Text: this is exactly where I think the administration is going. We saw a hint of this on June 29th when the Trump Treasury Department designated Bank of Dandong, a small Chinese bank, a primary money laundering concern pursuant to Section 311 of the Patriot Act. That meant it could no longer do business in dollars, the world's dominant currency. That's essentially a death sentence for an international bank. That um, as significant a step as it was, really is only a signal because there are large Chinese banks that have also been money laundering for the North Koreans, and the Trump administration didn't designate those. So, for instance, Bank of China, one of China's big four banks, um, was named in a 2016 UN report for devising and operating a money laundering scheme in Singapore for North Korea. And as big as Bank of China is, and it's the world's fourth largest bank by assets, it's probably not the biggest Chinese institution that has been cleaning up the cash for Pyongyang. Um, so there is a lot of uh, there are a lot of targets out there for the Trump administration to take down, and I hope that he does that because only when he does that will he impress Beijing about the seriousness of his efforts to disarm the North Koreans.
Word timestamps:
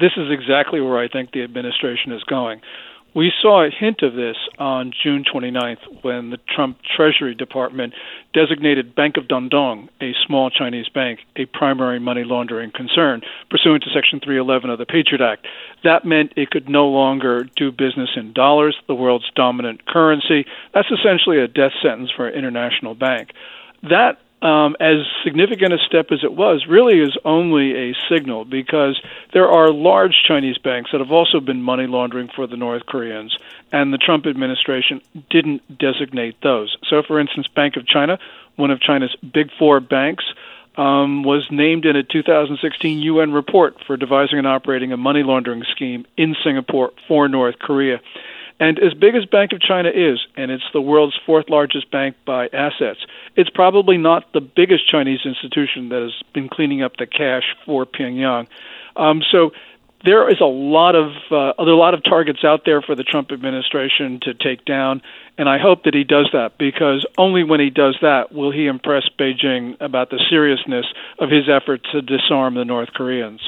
this 0.00 0.12
is 0.16 0.30
exactly 0.30 0.80
where 0.80 0.98
I 0.98 1.08
think 1.08 1.32
the 1.32 1.42
administration 1.42 2.12
is 2.12 2.22
going. 2.24 2.60
We 3.12 3.32
saw 3.42 3.64
a 3.64 3.70
hint 3.70 4.02
of 4.02 4.14
this 4.14 4.36
on 4.58 4.92
June 5.02 5.24
29th 5.24 6.02
when 6.02 6.30
the 6.30 6.38
Trump 6.48 6.78
Treasury 6.96 7.34
Department 7.34 7.92
designated 8.32 8.94
Bank 8.94 9.16
of 9.16 9.24
Dandong, 9.24 9.88
a 10.00 10.12
small 10.24 10.48
Chinese 10.48 10.88
bank, 10.88 11.18
a 11.34 11.46
primary 11.46 11.98
money 11.98 12.22
laundering 12.22 12.70
concern 12.70 13.22
pursuant 13.50 13.82
to 13.82 13.90
Section 13.90 14.20
311 14.20 14.70
of 14.70 14.78
the 14.78 14.86
Patriot 14.86 15.20
Act. 15.20 15.44
That 15.82 16.04
meant 16.04 16.34
it 16.36 16.50
could 16.50 16.68
no 16.68 16.86
longer 16.86 17.48
do 17.56 17.72
business 17.72 18.10
in 18.14 18.32
dollars, 18.32 18.76
the 18.86 18.94
world's 18.94 19.30
dominant 19.34 19.86
currency. 19.86 20.46
That's 20.72 20.90
essentially 20.92 21.40
a 21.40 21.48
death 21.48 21.72
sentence 21.82 22.12
for 22.14 22.28
an 22.28 22.38
international 22.38 22.94
bank. 22.94 23.32
That 23.82 24.20
um, 24.42 24.74
as 24.80 24.96
significant 25.22 25.74
a 25.74 25.78
step 25.86 26.06
as 26.12 26.20
it 26.24 26.32
was, 26.32 26.66
really 26.66 26.98
is 26.98 27.16
only 27.24 27.90
a 27.90 27.94
signal 28.08 28.44
because 28.44 29.00
there 29.32 29.48
are 29.48 29.70
large 29.70 30.14
Chinese 30.26 30.56
banks 30.58 30.90
that 30.92 31.00
have 31.00 31.12
also 31.12 31.40
been 31.40 31.62
money 31.62 31.86
laundering 31.86 32.28
for 32.34 32.46
the 32.46 32.56
North 32.56 32.86
Koreans, 32.86 33.36
and 33.70 33.92
the 33.92 33.98
Trump 33.98 34.26
administration 34.26 35.02
didn't 35.28 35.78
designate 35.78 36.40
those. 36.42 36.74
So, 36.88 37.02
for 37.02 37.20
instance, 37.20 37.48
Bank 37.48 37.76
of 37.76 37.86
China, 37.86 38.18
one 38.56 38.70
of 38.70 38.80
China's 38.80 39.14
big 39.16 39.50
four 39.58 39.80
banks, 39.80 40.24
um, 40.76 41.22
was 41.22 41.46
named 41.50 41.84
in 41.84 41.96
a 41.96 42.02
2016 42.02 43.00
UN 43.00 43.32
report 43.32 43.76
for 43.86 43.96
devising 43.96 44.38
and 44.38 44.46
operating 44.46 44.92
a 44.92 44.96
money 44.96 45.22
laundering 45.22 45.64
scheme 45.70 46.06
in 46.16 46.34
Singapore 46.42 46.92
for 47.08 47.28
North 47.28 47.58
Korea. 47.58 48.00
And 48.60 48.78
as 48.78 48.92
big 48.92 49.14
as 49.14 49.24
Bank 49.24 49.52
of 49.52 49.60
China 49.60 49.88
is, 49.88 50.20
and 50.36 50.50
it's 50.50 50.64
the 50.74 50.82
world's 50.82 51.18
fourth 51.24 51.48
largest 51.48 51.90
bank 51.90 52.14
by 52.26 52.48
assets, 52.48 53.00
it's 53.34 53.48
probably 53.48 53.96
not 53.96 54.32
the 54.34 54.42
biggest 54.42 54.88
Chinese 54.88 55.20
institution 55.24 55.88
that 55.88 56.02
has 56.02 56.22
been 56.34 56.50
cleaning 56.50 56.82
up 56.82 56.98
the 56.98 57.06
cash 57.06 57.56
for 57.64 57.86
Pyongyang. 57.86 58.46
Um, 58.96 59.22
so 59.32 59.52
there 60.04 60.30
is 60.30 60.40
a 60.40 60.46
lot 60.46 60.94
of 60.94 61.10
uh, 61.30 61.52
there 61.58 61.68
are 61.68 61.72
a 61.72 61.76
lot 61.76 61.94
of 61.94 62.04
targets 62.04 62.44
out 62.44 62.64
there 62.64 62.82
for 62.82 62.94
the 62.94 63.02
Trump 63.02 63.32
administration 63.32 64.20
to 64.22 64.34
take 64.34 64.64
down, 64.64 65.02
and 65.38 65.48
I 65.48 65.58
hope 65.58 65.84
that 65.84 65.94
he 65.94 66.04
does 66.04 66.28
that 66.32 66.58
because 66.58 67.06
only 67.18 67.44
when 67.44 67.60
he 67.60 67.70
does 67.70 67.96
that 68.02 68.32
will 68.32 68.50
he 68.50 68.66
impress 68.66 69.08
Beijing 69.18 69.76
about 69.80 70.10
the 70.10 70.22
seriousness 70.28 70.86
of 71.18 71.30
his 71.30 71.48
efforts 71.48 71.84
to 71.92 72.02
disarm 72.02 72.54
the 72.54 72.64
North 72.64 72.92
Koreans. 72.94 73.40